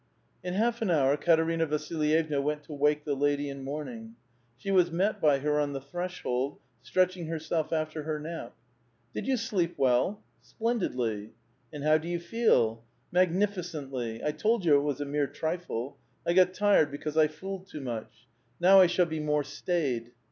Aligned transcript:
In 0.43 0.55
half 0.55 0.81
an 0.81 0.89
hour 0.89 1.15
Eaterina 1.15 1.67
Vasilyevna 1.67 2.41
went 2.41 2.63
to 2.63 2.73
wake 2.73 3.03
the 3.05 3.13
lady 3.13 3.49
in 3.49 3.63
mourning. 3.63 4.15
She 4.57 4.71
was 4.71 4.89
met 4.91 5.21
by 5.21 5.37
her 5.37 5.59
on 5.59 5.73
the 5.73 5.79
threshold, 5.79 6.57
stretching 6.81 7.27
herself 7.27 7.71
after 7.71 8.01
her 8.01 8.19
nap. 8.19 8.55
*' 8.85 9.13
Did 9.13 9.27
vou 9.27 9.35
sleep 9.37 9.75
well? 9.77 10.23
"''Splendidly." 10.41 11.33
"And 11.71 11.83
how 11.83 11.99
do 11.99 12.07
you 12.07 12.19
feel?" 12.19 12.83
'* 12.99 13.11
Magnificently. 13.11 14.23
I 14.23 14.31
told 14.31 14.65
you 14.65 14.75
it 14.75 14.81
was 14.81 15.01
a 15.01 15.05
mere 15.05 15.27
trifle; 15.27 15.97
I 16.25 16.33
got 16.33 16.55
tired 16.55 16.89
because 16.89 17.15
I 17.15 17.27
fooled 17.27 17.67
too 17.67 17.81
much. 17.81 18.25
Now 18.59 18.79
I 18.81 18.87
shall 18.87 19.05
be 19.05 19.19
more 19.19 19.43
staid." 19.43 20.13